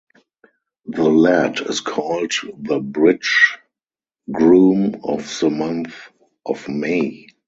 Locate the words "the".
0.87-1.07, 2.57-2.79, 5.39-5.51